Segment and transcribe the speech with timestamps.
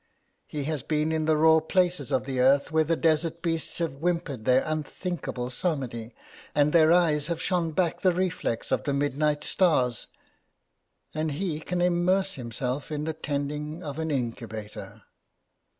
[0.47, 3.97] He has been in the raw places of the earth, where the desert beasts have
[3.99, 6.15] whimpered their unthinkable psalmody,
[6.55, 8.93] and their eyes JUDKIN OF THE PARCELS 45 have shone back the reflex of the
[8.93, 10.07] midnight stars—
[11.13, 15.03] and he can immerse himself in the tending of an incubator.